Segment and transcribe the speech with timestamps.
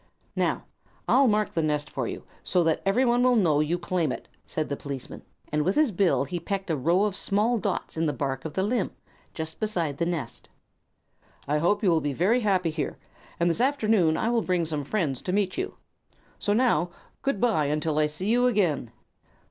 [0.35, 0.63] "Now,
[1.07, 4.67] I'll mark the nest for you, so that everyone will know you claim it," said
[4.67, 8.11] the policeman; and with his bill he pecked a row of small dots in the
[8.11, 8.89] bark of the limb,
[9.35, 10.49] just beside the nest.
[11.47, 12.97] "I hope you will be very happy here,
[13.39, 15.77] and this afternoon I will bring some friends to meet you.
[16.39, 16.89] So now
[17.21, 18.89] good bye until I see you again."